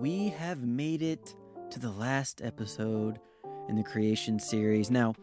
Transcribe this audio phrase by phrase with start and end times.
[0.00, 1.34] we have made it
[1.70, 3.20] to the last episode
[3.68, 4.90] in the creation series.
[4.90, 5.14] Now,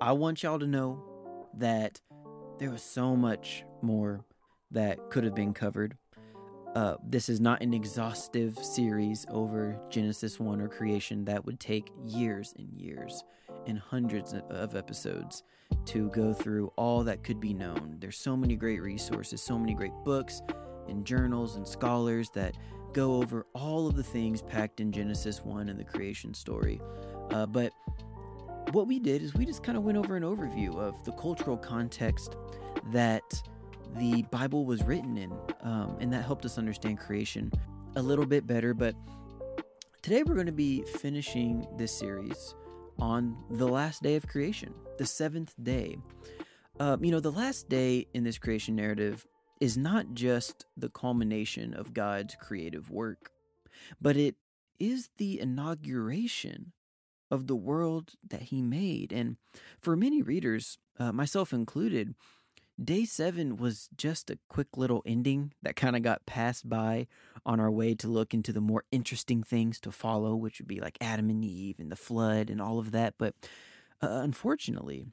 [0.00, 1.02] I want y'all to know
[1.58, 2.00] that
[2.60, 4.24] there was so much more
[4.70, 5.96] that could have been covered.
[6.76, 11.24] Uh, this is not an exhaustive series over Genesis 1 or creation.
[11.24, 13.24] That would take years and years
[13.66, 15.42] and hundreds of episodes
[15.86, 17.96] to go through all that could be known.
[17.98, 20.42] There's so many great resources, so many great books
[20.88, 22.56] and journals and scholars that
[22.92, 26.80] go over all of the things packed in Genesis 1 and the creation story.
[27.30, 27.72] Uh, but
[28.72, 31.56] what we did is we just kind of went over an overview of the cultural
[31.56, 32.36] context
[32.92, 33.42] that
[33.96, 37.52] the Bible was written in, um, and that helped us understand creation
[37.96, 38.72] a little bit better.
[38.72, 38.94] But
[40.00, 42.54] today we're going to be finishing this series
[42.98, 45.98] on the last day of creation, the seventh day.
[46.80, 49.26] Uh, you know, the last day in this creation narrative
[49.62, 53.30] is not just the culmination of God's creative work,
[54.00, 54.34] but it
[54.80, 56.72] is the inauguration
[57.30, 59.12] of the world that He made.
[59.12, 59.36] And
[59.80, 62.16] for many readers, uh, myself included,
[62.82, 67.06] Day seven was just a quick little ending that kind of got passed by
[67.46, 70.80] on our way to look into the more interesting things to follow, which would be
[70.80, 73.14] like Adam and Eve and the flood and all of that.
[73.16, 73.34] But
[74.02, 75.06] uh, unfortunately,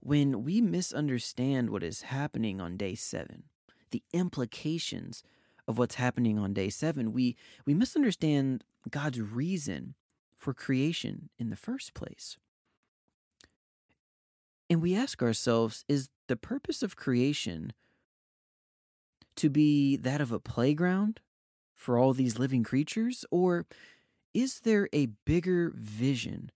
[0.00, 3.44] when we misunderstand what is happening on day seven,
[3.90, 5.22] the implications
[5.66, 9.94] of what's happening on day seven, we, we misunderstand God's reason
[10.36, 12.38] for creation in the first place.
[14.70, 17.72] And we ask ourselves is the purpose of creation
[19.36, 21.20] to be that of a playground
[21.74, 23.24] for all these living creatures?
[23.30, 23.66] Or
[24.34, 26.50] is there a bigger vision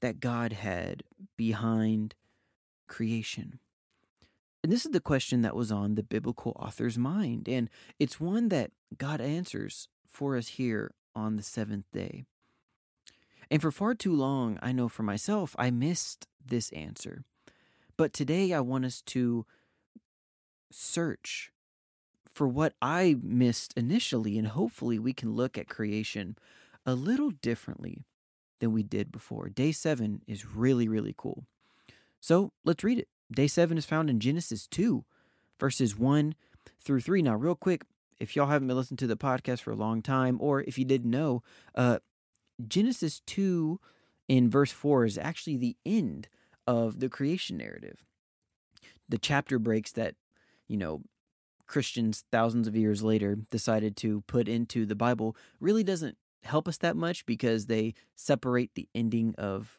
[0.00, 1.02] that God had
[1.36, 2.14] behind
[2.88, 3.60] creation?
[4.62, 7.48] And this is the question that was on the biblical author's mind.
[7.48, 12.24] And it's one that God answers for us here on the seventh day.
[13.50, 17.24] And for far too long, I know for myself, I missed this answer.
[17.96, 19.46] But today I want us to
[20.70, 21.50] search
[22.34, 26.36] for what I missed initially, and hopefully we can look at creation
[26.86, 28.04] a little differently
[28.60, 29.48] than we did before.
[29.48, 31.46] Day seven is really, really cool.
[32.20, 33.08] So let's read it.
[33.30, 35.04] Day seven is found in Genesis 2,
[35.60, 36.34] verses 1
[36.80, 37.22] through 3.
[37.22, 37.82] Now, real quick,
[38.18, 40.84] if y'all haven't been listening to the podcast for a long time, or if you
[40.84, 41.42] didn't know,
[41.74, 41.98] uh,
[42.66, 43.78] Genesis 2
[44.28, 46.28] in verse 4 is actually the end
[46.66, 48.04] of the creation narrative.
[49.08, 50.16] The chapter breaks that,
[50.66, 51.02] you know,
[51.66, 56.78] Christians thousands of years later decided to put into the Bible really doesn't help us
[56.78, 59.78] that much because they separate the ending of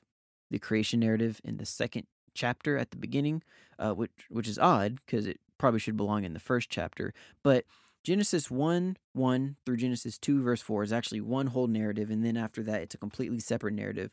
[0.51, 2.05] the creation narrative in the second
[2.39, 3.43] chapter at the beginning,
[3.77, 7.13] uh, which which is odd because it probably should belong in the first chapter.
[7.43, 7.65] But
[8.03, 12.09] Genesis 1 1 through Genesis 2, verse 4 is actually one whole narrative.
[12.09, 14.11] And then after that, it's a completely separate narrative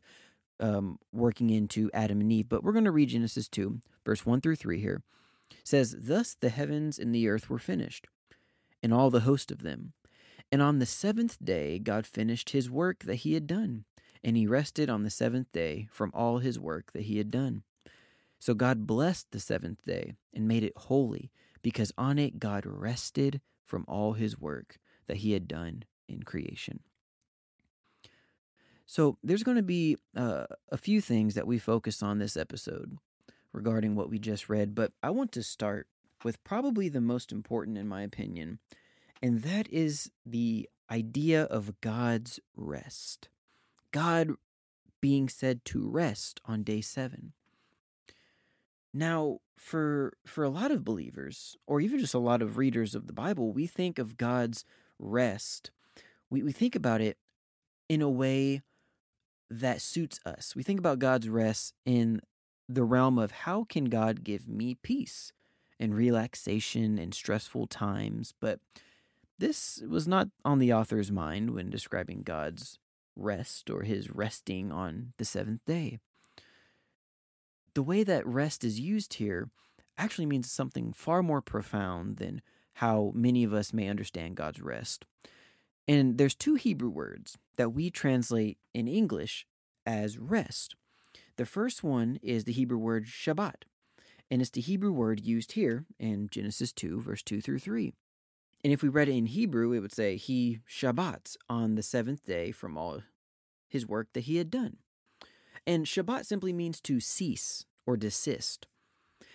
[0.61, 2.49] um, working into Adam and Eve.
[2.49, 5.03] But we're going to read Genesis 2, verse 1 through 3 here.
[5.51, 8.07] It says, Thus the heavens and the earth were finished,
[8.83, 9.93] and all the host of them.
[10.51, 13.85] And on the seventh day God finished his work that he had done,
[14.25, 17.63] and he rested on the seventh day from all his work that he had done.
[18.39, 21.31] So God blessed the seventh day and made it holy,
[21.63, 26.81] because on it God rested from all his work that he had done in creation.
[28.87, 32.99] So there's going to be uh, a few things that we focus on this episode
[33.53, 35.89] regarding what we just read, but I want to start
[36.23, 38.59] with probably the most important, in my opinion,
[39.23, 43.29] and that is the idea of God's rest.
[43.91, 44.33] God
[45.01, 47.33] being said to rest on day seven.
[48.97, 53.07] Now, for for a lot of believers, or even just a lot of readers of
[53.07, 54.65] the Bible, we think of God's
[54.99, 55.71] rest.
[56.31, 57.19] We we think about it
[57.91, 58.63] in a way
[59.51, 60.57] that suits us.
[60.57, 62.23] We think about God's rest in
[62.71, 65.31] the realm of how can God give me peace
[65.79, 68.61] and relaxation in stressful times, but
[69.39, 72.79] this was not on the author's mind when describing God's
[73.15, 75.99] rest or his resting on the seventh day.
[77.77, 79.51] The way that rest is used here
[79.99, 82.41] actually means something far more profound than
[82.77, 85.05] how many of us may understand God's rest.
[85.87, 89.47] And there's two Hebrew words that we translate in English
[89.85, 90.75] as rest.
[91.37, 93.65] The first one is the Hebrew word Shabbat,
[94.31, 97.93] and it's the Hebrew word used here in Genesis 2, verse 2 through 3.
[98.65, 102.25] And if we read it in Hebrew, it would say, He Shabbat on the seventh
[102.25, 103.03] day from all
[103.69, 104.79] his work that he had done.
[105.67, 108.67] And Shabbat simply means to cease or desist.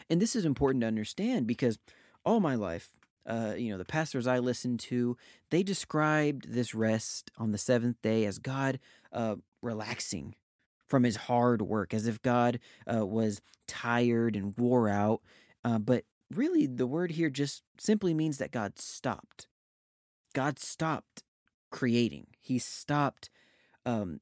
[0.10, 1.80] And this is important to understand because
[2.26, 2.90] all my life,
[3.26, 5.18] uh, you know, the pastors I listened to,
[5.50, 8.80] they described this rest on the seventh day as God
[9.12, 10.36] uh, relaxing
[10.88, 12.60] from his hard work, as if God
[12.92, 15.22] uh, was tired and wore out.
[15.64, 19.48] Uh, but really, the word here just simply means that God stopped.
[20.34, 21.24] God stopped
[21.70, 22.28] creating.
[22.40, 23.30] He stopped
[23.86, 24.20] um,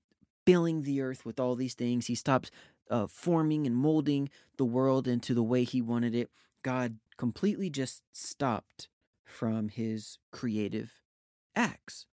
[0.50, 2.08] filling the earth with all these things.
[2.08, 2.50] He stopped
[2.90, 6.32] uh, forming and molding the world into the way he wanted it.
[6.64, 8.90] God completely just stopped
[9.24, 11.04] from his creative
[11.56, 12.08] acts.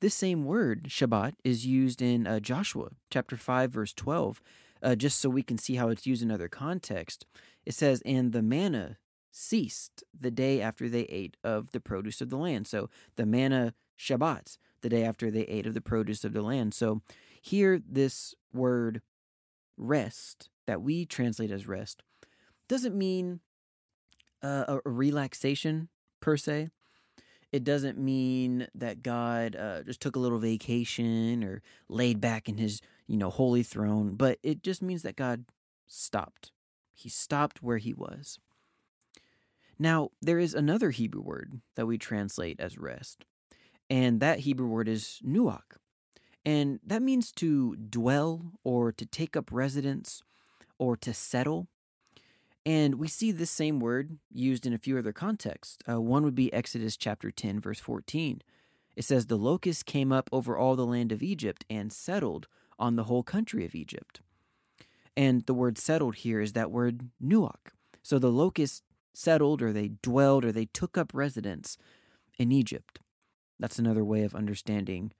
[0.00, 4.42] This same word, Shabbat, is used in uh, Joshua chapter 5, verse 12,
[4.82, 7.24] uh, just so we can see how it's used in other context.
[7.64, 8.98] It says, And the manna
[9.32, 12.66] ceased the day after they ate of the produce of the land.
[12.66, 16.74] So the manna Shabbat, the day after they ate of the produce of the land.
[16.74, 17.02] So
[17.40, 19.02] here, this word
[19.76, 22.02] rest, that we translate as rest,
[22.68, 23.40] doesn't mean
[24.42, 25.88] uh, a relaxation
[26.20, 26.70] per se.
[27.52, 32.58] It doesn't mean that God uh, just took a little vacation or laid back in
[32.58, 35.44] his, you know, holy throne, but it just means that God
[35.86, 36.50] stopped.
[36.92, 38.38] He stopped where he was.
[39.78, 43.24] Now, there is another Hebrew word that we translate as rest,
[43.88, 45.78] and that Hebrew word is nuach.
[46.44, 50.22] And that means to dwell or to take up residence
[50.78, 51.66] or to settle.
[52.64, 55.78] And we see this same word used in a few other contexts.
[55.88, 58.42] Uh, one would be Exodus chapter 10, verse 14.
[58.96, 62.46] It says, The locust came up over all the land of Egypt and settled
[62.78, 64.20] on the whole country of Egypt.
[65.16, 67.72] And the word settled here is that word nuach.
[68.02, 68.82] So the locust
[69.14, 71.78] settled or they dwelled or they took up residence
[72.38, 73.00] in Egypt.
[73.58, 75.12] That's another way of understanding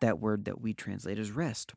[0.00, 1.74] that word that we translate as rest.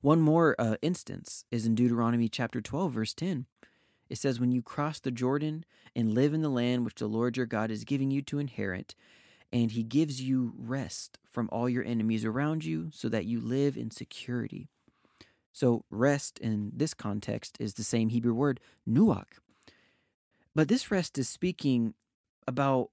[0.00, 3.46] One more uh, instance is in Deuteronomy chapter 12, verse 10.
[4.08, 5.64] It says, When you cross the Jordan
[5.94, 8.94] and live in the land which the Lord your God is giving you to inherit,
[9.52, 13.76] and he gives you rest from all your enemies around you so that you live
[13.76, 14.68] in security.
[15.52, 19.38] So, rest in this context is the same Hebrew word, nuach.
[20.54, 21.94] But this rest is speaking
[22.46, 22.90] about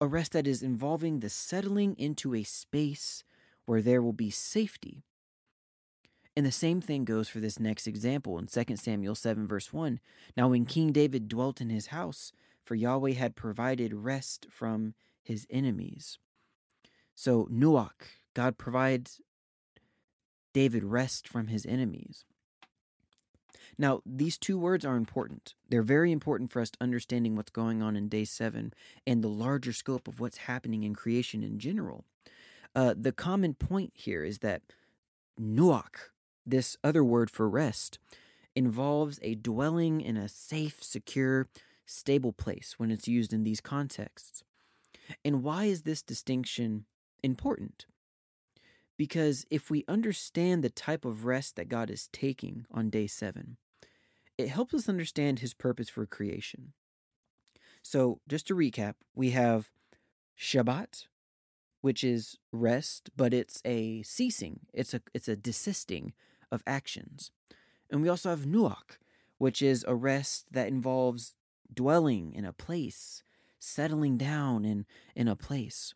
[0.00, 3.24] a rest that is involving the settling into a space
[3.66, 5.04] where there will be safety
[6.36, 10.00] and the same thing goes for this next example in 2 Samuel 7, verse 1.
[10.36, 12.32] Now, when King David dwelt in his house,
[12.64, 16.18] for Yahweh had provided rest from his enemies.
[17.14, 19.20] So, Nuach, God provides
[20.52, 22.24] David rest from his enemies.
[23.78, 25.54] Now, these two words are important.
[25.68, 28.72] They're very important for us understanding what's going on in day seven
[29.06, 32.04] and the larger scope of what's happening in creation in general.
[32.74, 34.62] Uh, the common point here is that
[35.40, 36.10] Nuach,
[36.46, 37.98] this other word for rest
[38.54, 41.48] involves a dwelling in a safe, secure,
[41.86, 44.42] stable place when it's used in these contexts.
[45.24, 46.86] And why is this distinction
[47.22, 47.86] important?
[48.96, 53.56] Because if we understand the type of rest that God is taking on day seven,
[54.38, 56.72] it helps us understand his purpose for creation.
[57.82, 59.70] So, just to recap, we have
[60.38, 61.06] Shabbat,
[61.80, 66.14] which is rest, but it's a ceasing, it's a it's a desisting
[66.50, 67.30] of actions.
[67.90, 68.98] And we also have nuach,
[69.38, 71.34] which is a rest that involves
[71.72, 73.22] dwelling in a place,
[73.58, 75.94] settling down in, in a place.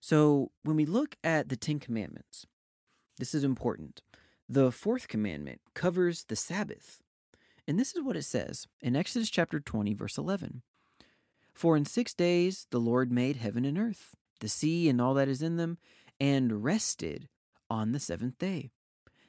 [0.00, 2.46] So when we look at the Ten Commandments,
[3.18, 4.02] this is important.
[4.48, 7.02] The fourth commandment covers the Sabbath.
[7.66, 10.60] And this is what it says in Exodus chapter 20, verse 11
[11.54, 15.28] For in six days the Lord made heaven and earth, the sea and all that
[15.28, 15.78] is in them,
[16.20, 17.28] and rested
[17.70, 18.70] on the seventh day.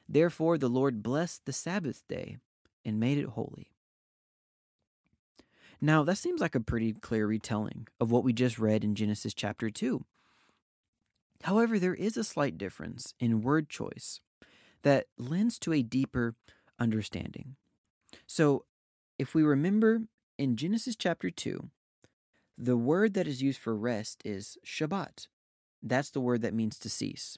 [0.06, 2.36] Therefore, the Lord blessed the Sabbath day
[2.84, 3.70] and made it holy.
[5.80, 9.32] Now, that seems like a pretty clear retelling of what we just read in Genesis
[9.32, 10.04] chapter 2.
[11.42, 14.20] However, there is a slight difference in word choice
[14.86, 16.36] that lends to a deeper
[16.78, 17.56] understanding.
[18.24, 18.66] So,
[19.18, 20.02] if we remember
[20.38, 21.70] in Genesis chapter 2,
[22.56, 25.26] the word that is used for rest is Shabbat.
[25.82, 27.36] That's the word that means to cease.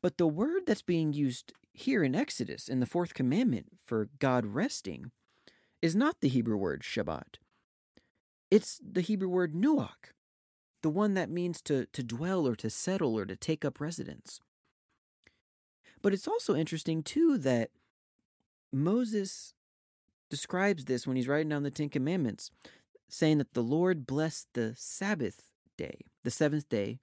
[0.00, 4.46] But the word that's being used here in Exodus in the fourth commandment for God
[4.46, 5.10] resting
[5.82, 7.36] is not the Hebrew word Shabbat.
[8.50, 10.14] It's the Hebrew word nuach,
[10.80, 14.40] the one that means to, to dwell or to settle or to take up residence.
[16.02, 17.70] But it's also interesting, too, that
[18.72, 19.54] Moses
[20.30, 22.50] describes this when he's writing down the Ten Commandments,
[23.08, 27.00] saying that the Lord blessed the Sabbath day, the seventh day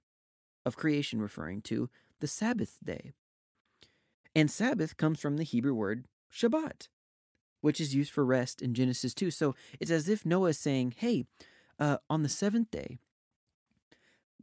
[0.64, 1.90] of creation, referring to
[2.20, 3.12] the Sabbath day.
[4.34, 6.88] And Sabbath comes from the Hebrew word Shabbat.
[7.60, 9.30] which is used for rest in Genesis 2.
[9.30, 11.24] So it's as if Noah is saying, hey,
[11.80, 12.98] uh, on the seventh day,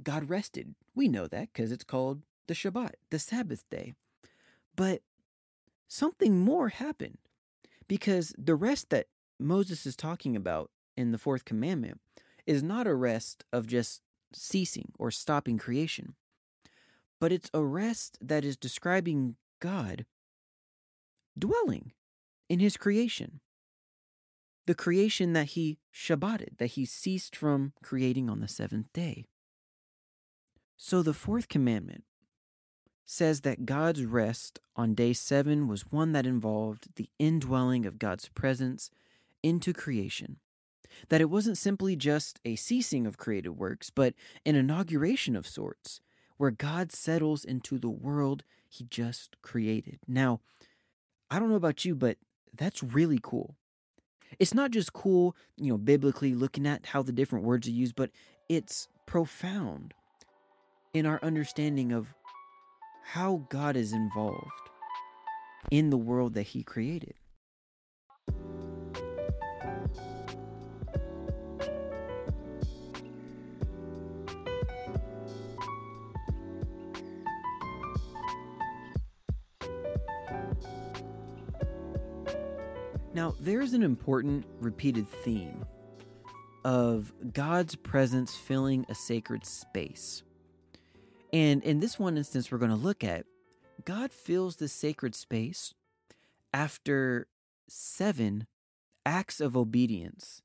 [0.03, 0.75] God rested.
[0.93, 3.93] We know that because it's called the Shabbat, the Sabbath day.
[4.75, 5.01] But
[5.87, 7.17] something more happened
[7.87, 9.07] because the rest that
[9.39, 11.99] Moses is talking about in the fourth commandment
[12.45, 14.01] is not a rest of just
[14.33, 16.15] ceasing or stopping creation,
[17.19, 20.05] but it's a rest that is describing God
[21.37, 21.91] dwelling
[22.49, 23.39] in his creation.
[24.67, 29.25] The creation that he Shabbated, that he ceased from creating on the seventh day.
[30.75, 32.03] So the fourth commandment
[33.05, 38.27] says that God's rest on day seven was one that involved the indwelling of God's
[38.29, 38.89] presence
[39.43, 40.37] into creation.
[41.09, 44.13] That it wasn't simply just a ceasing of created works, but
[44.45, 46.01] an inauguration of sorts,
[46.37, 49.99] where God settles into the world he just created.
[50.07, 50.41] Now,
[51.29, 52.17] I don't know about you, but
[52.53, 53.55] that's really cool.
[54.39, 57.95] It's not just cool, you know, biblically looking at how the different words are used,
[57.95, 58.09] but
[58.49, 59.93] it's profound
[60.93, 62.13] in our understanding of
[63.07, 64.49] how God is involved
[65.69, 67.13] in the world that He created.
[83.13, 85.63] Now, there's an important repeated theme
[86.65, 90.23] of God's presence filling a sacred space.
[91.35, 93.25] And in this one instance, we're going to look at
[93.83, 95.73] God fills the sacred space
[96.53, 97.27] after
[97.67, 98.47] seven
[99.05, 100.41] acts of obedience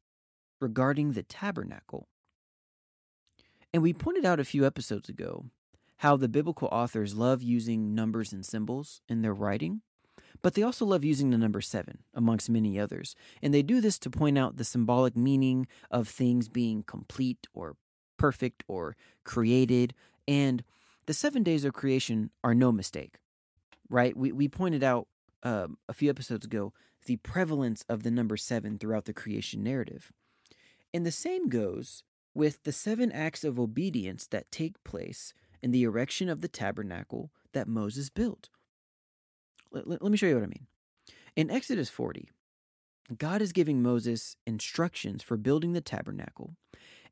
[0.60, 2.08] regarding the tabernacle.
[3.72, 5.44] And we pointed out a few episodes ago
[5.98, 9.82] how the biblical authors love using numbers and symbols in their writing,
[10.42, 13.14] but they also love using the number seven, amongst many others.
[13.40, 17.76] And they do this to point out the symbolic meaning of things being complete or
[18.18, 19.94] perfect or created.
[20.26, 20.64] And
[21.10, 23.16] the seven days of creation are no mistake,
[23.88, 24.16] right?
[24.16, 25.08] We, we pointed out
[25.42, 26.72] um, a few episodes ago
[27.06, 30.12] the prevalence of the number seven throughout the creation narrative.
[30.94, 35.82] And the same goes with the seven acts of obedience that take place in the
[35.82, 38.48] erection of the tabernacle that Moses built.
[39.72, 40.68] Let, let, let me show you what I mean.
[41.34, 42.28] In Exodus 40,
[43.18, 46.54] God is giving Moses instructions for building the tabernacle.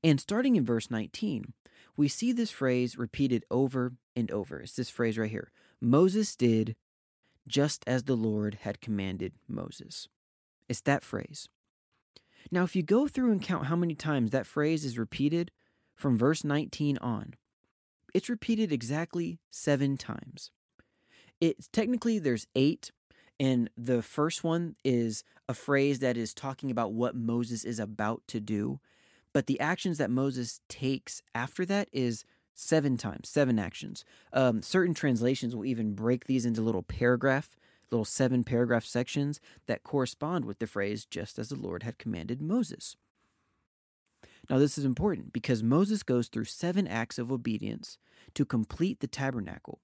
[0.05, 1.53] And starting in verse 19,
[1.99, 4.61] we see this phrase repeated over and over.
[4.61, 5.51] It's this phrase right here
[5.83, 6.77] Moses did
[7.47, 10.09] just as the Lord had commanded Moses.
[10.69, 11.49] It's that phrase.
[12.51, 15.51] Now, if you go through and count how many times that phrase is repeated
[15.95, 17.35] from verse 19 on,
[18.15, 20.51] it's repeated exactly seven times.
[21.41, 22.91] It's technically there's eight,
[23.41, 28.23] and the first one is a phrase that is talking about what Moses is about
[28.29, 28.79] to do.
[29.39, 34.05] But the actions that Moses takes after that is seven times, seven actions.
[34.33, 37.55] Um, certain translations will even break these into little paragraph,
[37.93, 42.43] little seven paragraph sections that correspond with the phrase, just as the Lord had commanded
[42.43, 42.97] Moses.
[44.51, 47.97] Now, this is important because Moses goes through seven acts of obedience
[48.35, 49.79] to complete the tabernacle.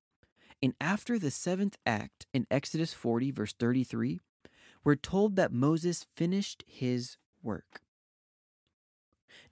[0.61, 4.19] And after the seventh act in Exodus 40, verse 33,
[4.83, 7.84] we're told that Moses finished his work.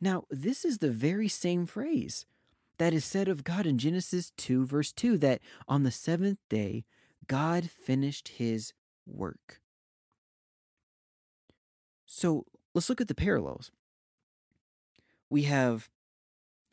[0.00, 2.26] Now, this is the very same phrase
[2.78, 6.84] that is said of God in Genesis 2, verse 2, that on the seventh day,
[7.26, 8.72] God finished his
[9.06, 9.60] work.
[12.06, 13.70] So let's look at the parallels.
[15.30, 15.88] We have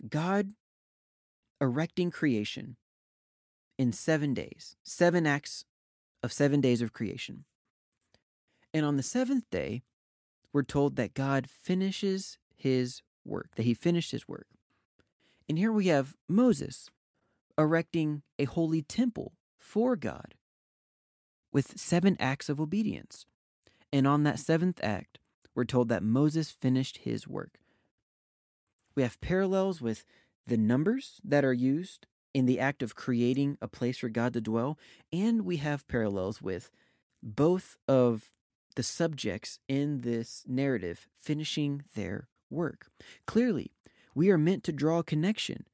[0.07, 0.51] God
[1.61, 2.75] erecting creation
[3.77, 5.65] in seven days, seven acts
[6.21, 7.45] of seven days of creation.
[8.73, 9.83] And on the seventh day,
[10.51, 14.47] we're told that God finishes his work, that he finished his work.
[15.47, 16.89] And here we have Moses
[17.57, 20.35] erecting a holy temple for God
[21.51, 23.25] with seven acts of obedience.
[23.91, 25.17] And on that seventh act,
[25.55, 27.59] we're told that Moses finished his work.
[28.95, 30.05] We have parallels with
[30.45, 34.41] the numbers that are used in the act of creating a place for God to
[34.41, 34.77] dwell,
[35.11, 36.69] and we have parallels with
[37.23, 38.31] both of
[38.75, 42.87] the subjects in this narrative finishing their work.
[43.25, 43.71] Clearly,
[44.15, 45.65] we are meant to draw a connection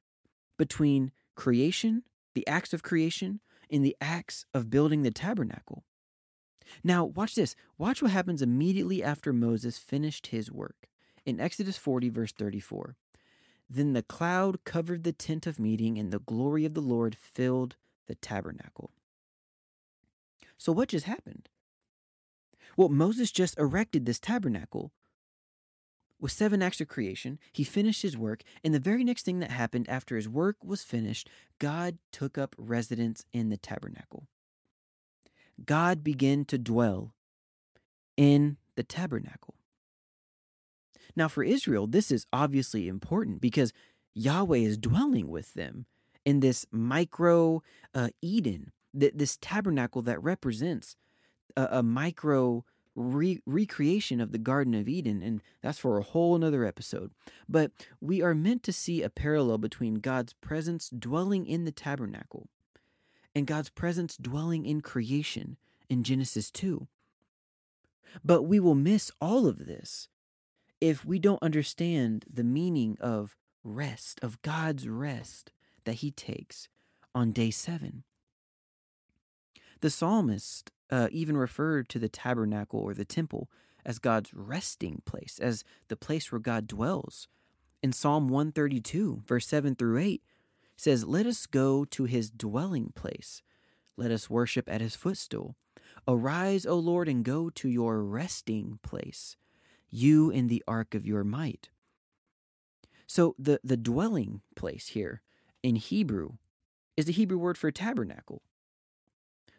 [0.56, 2.02] between creation,
[2.34, 3.40] the acts of creation,
[3.70, 5.84] and the acts of building the tabernacle.
[6.82, 7.54] Now, watch this.
[7.78, 10.88] Watch what happens immediately after Moses finished his work.
[11.24, 12.96] In Exodus 40, verse 34,
[13.68, 17.76] then the cloud covered the tent of meeting, and the glory of the Lord filled
[18.06, 18.92] the tabernacle.
[20.56, 21.48] So, what just happened?
[22.76, 24.92] Well, Moses just erected this tabernacle.
[26.18, 29.50] With seven acts of creation, he finished his work, and the very next thing that
[29.50, 34.26] happened after his work was finished, God took up residence in the tabernacle.
[35.64, 37.12] God began to dwell
[38.16, 39.54] in the tabernacle.
[41.14, 43.72] Now, for Israel, this is obviously important because
[44.14, 45.86] Yahweh is dwelling with them
[46.24, 47.62] in this micro
[47.94, 50.96] uh, Eden, th- this tabernacle that represents
[51.56, 52.64] a, a micro
[52.96, 57.12] re- recreation of the Garden of Eden, and that's for a whole nother episode.
[57.48, 62.48] But we are meant to see a parallel between God's presence dwelling in the tabernacle
[63.34, 66.88] and God's presence dwelling in creation in Genesis 2.
[68.24, 70.08] But we will miss all of this
[70.80, 75.52] if we don't understand the meaning of rest, of God's rest
[75.84, 76.68] that He takes
[77.14, 78.04] on day seven.
[79.80, 83.50] The psalmist uh, even referred to the tabernacle or the temple
[83.84, 87.28] as God's resting place, as the place where God dwells.
[87.82, 90.22] In Psalm 132, verse 7 through 8,
[90.76, 93.42] says, Let us go to his dwelling place.
[93.96, 95.56] Let us worship at his footstool.
[96.06, 99.36] Arise, O Lord, and go to your resting place,
[99.90, 101.70] you in the ark of your might.
[103.06, 105.22] So the, the dwelling place here
[105.62, 106.32] in Hebrew
[106.96, 108.42] is the Hebrew word for tabernacle.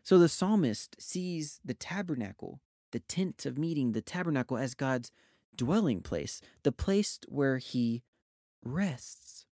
[0.08, 2.62] So the psalmist sees the tabernacle,
[2.94, 5.12] the tent of meeting, the tabernacle as God's
[5.54, 8.04] dwelling place, the place where he
[8.64, 9.46] rests.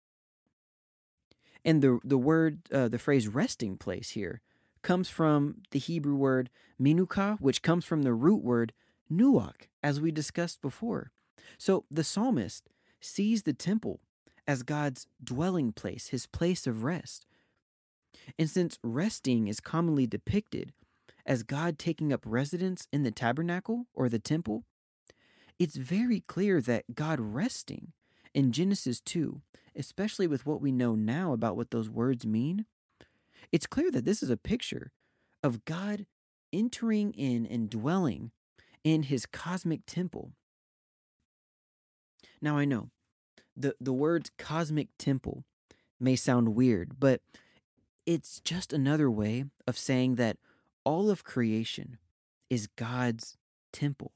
[1.64, 4.42] And the, the word, uh, the phrase resting place here
[4.82, 8.75] comes from the Hebrew word menuchah, which comes from the root word
[9.11, 11.12] nuach, as we discussed before.
[11.56, 12.68] So the psalmist
[13.00, 14.00] sees the temple
[14.47, 17.25] as God's dwelling place, his place of rest.
[18.38, 20.73] And since resting is commonly depicted
[21.25, 24.64] as God taking up residence in the tabernacle or the temple,
[25.59, 27.93] it's very clear that God resting
[28.35, 29.41] in Genesis 2,
[29.76, 32.67] especially with what we know now about what those words mean,
[33.50, 34.93] it's clear that this is a picture
[35.43, 36.07] of God
[36.53, 38.31] entering in and dwelling
[38.85, 40.33] in his cosmic temple.
[42.40, 42.90] Now I know
[43.57, 45.44] the, the words cosmic temple
[46.01, 47.20] may sound weird, but
[48.07, 50.38] it's just another way of saying that
[50.85, 51.99] all of creation
[52.51, 53.37] is God's
[53.73, 54.12] temple.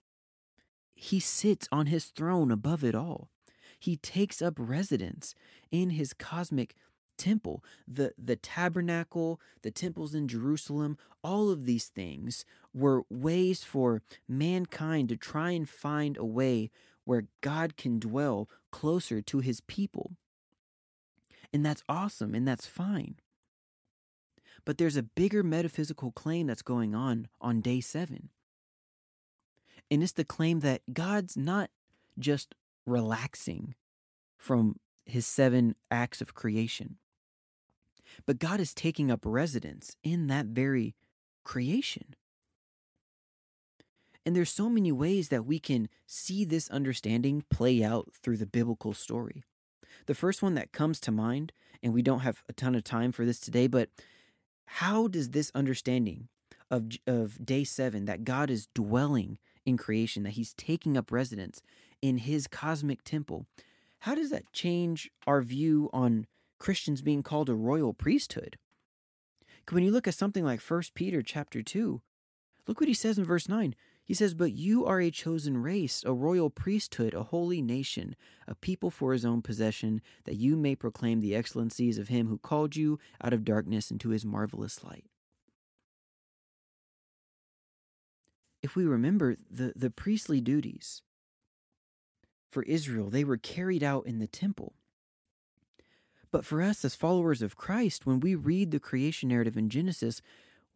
[0.94, 3.30] He sits on his throne above it all.
[3.78, 5.34] He takes up residence
[5.70, 6.74] in his cosmic
[7.16, 7.62] temple.
[7.86, 12.44] The, the tabernacle, the temples in Jerusalem, all of these things
[12.74, 16.70] were ways for mankind to try and find a way
[17.04, 20.12] where God can dwell closer to his people.
[21.52, 23.16] And that's awesome and that's fine.
[24.66, 28.28] But there's a bigger metaphysical claim that's going on on day seven.
[29.90, 31.70] And it's the claim that God's not
[32.18, 33.74] just relaxing
[34.36, 34.76] from
[35.06, 36.96] his seven acts of creation,
[38.26, 40.96] but God is taking up residence in that very
[41.44, 42.16] creation.
[44.24, 48.46] And there's so many ways that we can see this understanding play out through the
[48.46, 49.44] biblical story.
[50.06, 53.12] The first one that comes to mind, and we don't have a ton of time
[53.12, 53.90] for this today, but
[54.66, 56.28] how does this understanding
[56.70, 61.62] of, of day seven, that God is dwelling in creation, that He's taking up residence
[62.02, 63.46] in His cosmic temple,
[64.00, 66.26] how does that change our view on
[66.58, 68.58] Christians being called a royal priesthood?
[69.70, 72.00] When you look at something like 1 Peter chapter 2,
[72.68, 73.74] look what he says in verse 9.
[74.06, 78.14] He says, But you are a chosen race, a royal priesthood, a holy nation,
[78.46, 82.38] a people for his own possession, that you may proclaim the excellencies of him who
[82.38, 85.06] called you out of darkness into his marvelous light.
[88.62, 91.02] If we remember the, the priestly duties
[92.48, 94.74] for Israel, they were carried out in the temple.
[96.30, 100.22] But for us as followers of Christ, when we read the creation narrative in Genesis,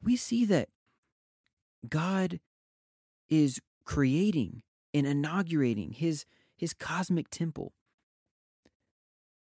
[0.03, 0.69] we see that
[1.89, 2.41] God
[3.31, 4.63] is creating
[4.93, 7.73] and inaugurating his, his cosmic temple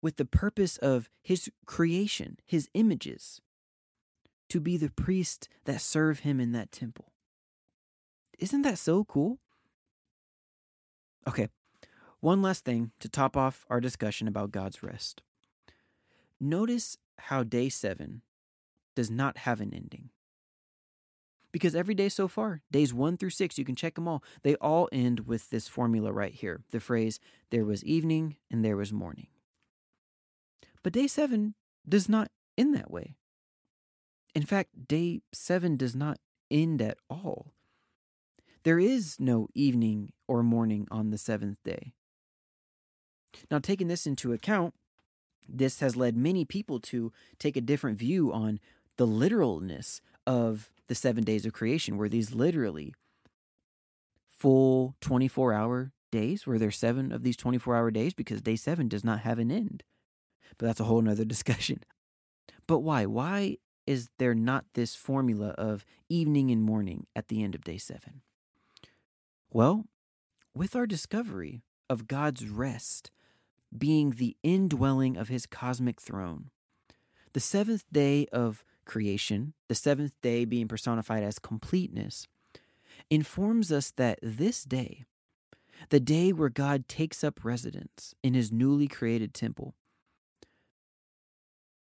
[0.01, 3.41] with the purpose of his creation, his images,
[4.49, 7.11] to be the priests that serve him in that temple.
[8.37, 9.39] Isn't that so cool?
[11.27, 11.49] Okay,
[12.19, 15.23] one last thing to top off our discussion about God's rest.
[16.39, 18.21] Notice how day seven
[18.95, 20.09] does not have an ending
[21.55, 24.55] because every day so far, days one through six, you can check them all, they
[24.55, 27.17] all end with this formula right here the phrase,
[27.49, 29.27] there was evening and there was morning.
[30.83, 31.53] But day seven
[31.87, 33.15] does not end that way.
[34.35, 36.19] In fact, day seven does not
[36.51, 37.53] end at all.
[38.63, 41.93] There is no evening or morning on the seventh day.
[43.49, 44.73] Now, taking this into account,
[45.47, 48.59] this has led many people to take a different view on
[48.97, 51.97] the literalness of the seven days of creation.
[51.97, 52.93] Were these literally
[54.29, 56.45] full 24 hour days?
[56.45, 58.13] Were there seven of these 24 hour days?
[58.13, 59.83] Because day seven does not have an end.
[60.57, 61.83] But that's a whole nother discussion.
[62.67, 63.05] But why?
[63.05, 67.77] Why is there not this formula of evening and morning at the end of day
[67.77, 68.21] seven?
[69.51, 69.85] Well,
[70.53, 73.11] with our discovery of God's rest
[73.77, 76.49] being the indwelling of his cosmic throne,
[77.33, 82.27] the seventh day of creation, the seventh day being personified as completeness,
[83.09, 85.05] informs us that this day,
[85.89, 89.75] the day where God takes up residence in his newly created temple,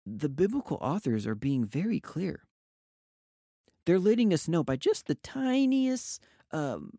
[0.06, 2.44] the biblical authors are being very clear.
[3.86, 6.98] They're letting us know by just the tiniest um,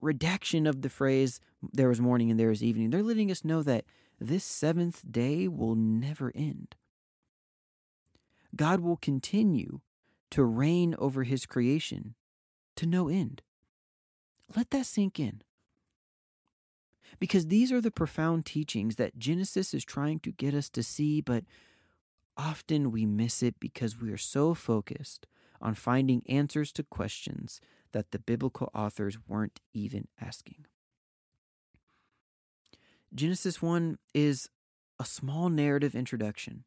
[0.00, 1.40] redaction of the phrase,
[1.72, 3.84] there was morning and there was evening, they're letting us know that
[4.20, 6.74] this seventh day will never end.
[8.54, 9.80] God will continue
[10.30, 12.14] to reign over his creation
[12.76, 13.42] to no end.
[14.54, 15.42] Let that sink in.
[17.18, 21.20] Because these are the profound teachings that Genesis is trying to get us to see,
[21.20, 21.44] but
[22.36, 25.26] often we miss it because we are so focused
[25.60, 27.60] on finding answers to questions
[27.92, 30.66] that the biblical authors weren't even asking.
[33.14, 34.48] Genesis 1 is
[35.00, 36.64] a small narrative introduction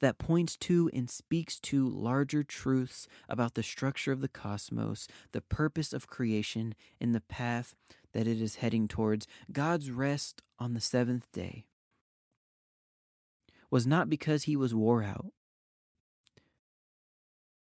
[0.00, 5.40] that points to and speaks to larger truths about the structure of the cosmos, the
[5.40, 7.74] purpose of creation, and the path
[8.12, 9.26] that it is heading towards.
[9.52, 11.66] God's rest on the seventh day
[13.70, 15.32] was not because he was wore out,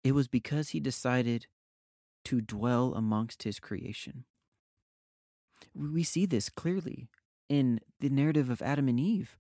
[0.03, 1.47] it was because he decided
[2.25, 4.25] to dwell amongst his creation.
[5.73, 7.09] We see this clearly
[7.49, 9.37] in the narrative of Adam and Eve.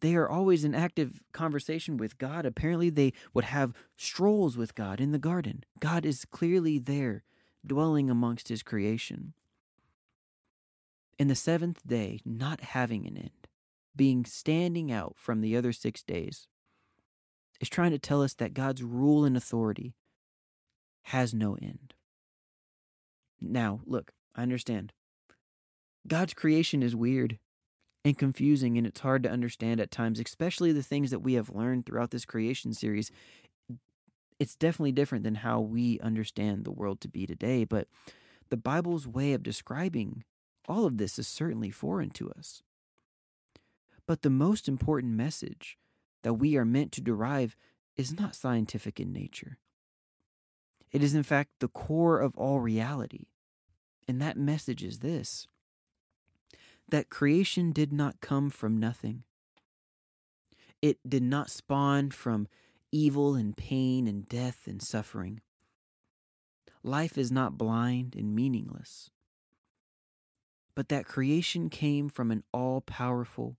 [0.00, 2.44] They are always in active conversation with God.
[2.44, 5.64] Apparently, they would have strolls with God in the garden.
[5.80, 7.24] God is clearly there,
[7.64, 9.32] dwelling amongst his creation.
[11.18, 13.48] In the seventh day, not having an end,
[13.94, 16.46] being standing out from the other six days,
[17.58, 19.94] is trying to tell us that God's rule and authority
[21.04, 21.94] has no end.
[23.40, 24.92] Now, look, I understand.
[26.06, 27.38] God's creation is weird
[28.06, 31.50] and confusing, and it's hard to understand at times, especially the things that we have
[31.50, 33.10] learned throughout this creation series.
[34.38, 37.88] It's definitely different than how we understand the world to be today, but
[38.48, 40.22] the Bible's way of describing
[40.68, 42.62] all of this is certainly foreign to us.
[44.06, 45.76] But the most important message
[46.22, 47.56] that we are meant to derive
[47.96, 49.58] is not scientific in nature.
[50.92, 53.24] It is, in fact, the core of all reality.
[54.06, 55.48] And that message is this
[56.88, 59.24] that creation did not come from nothing.
[60.80, 62.48] It did not spawn from
[62.92, 65.40] evil and pain and death and suffering.
[66.82, 69.10] Life is not blind and meaningless,
[70.74, 73.56] but that creation came from an all powerful,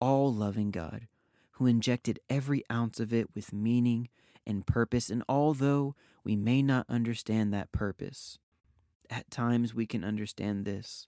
[0.00, 1.06] all loving God
[1.52, 4.08] who injected every ounce of it with meaning
[4.46, 5.10] and purpose.
[5.10, 8.38] And although we may not understand that purpose,
[9.08, 11.06] at times we can understand this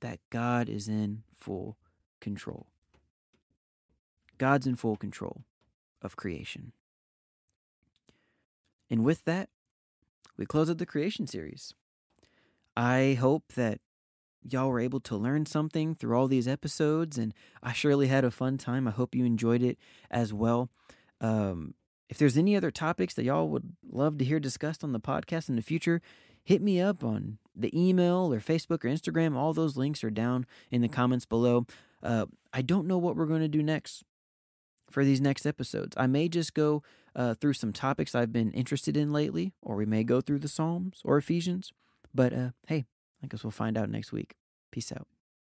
[0.00, 1.76] that God is in full
[2.20, 2.66] control.
[4.38, 5.42] God's in full control
[6.02, 6.72] of creation.
[8.90, 9.48] And with that,
[10.36, 11.74] we close out the creation series.
[12.76, 13.80] I hope that
[14.42, 18.30] y'all were able to learn something through all these episodes, and I surely had a
[18.30, 18.86] fun time.
[18.86, 19.78] I hope you enjoyed it
[20.10, 20.70] as well.
[21.20, 21.74] Um,
[22.08, 25.48] if there's any other topics that y'all would love to hear discussed on the podcast
[25.48, 26.02] in the future,
[26.44, 29.36] hit me up on the email or Facebook or Instagram.
[29.36, 31.66] All those links are down in the comments below.
[32.02, 34.04] Uh, I don't know what we're going to do next
[34.90, 35.96] for these next episodes.
[35.96, 36.82] I may just go
[37.16, 40.48] uh, through some topics I've been interested in lately, or we may go through the
[40.48, 41.72] Psalms or Ephesians.
[42.14, 42.84] But uh, hey,
[43.22, 44.34] I guess we'll find out next week.
[44.70, 45.06] Peace out.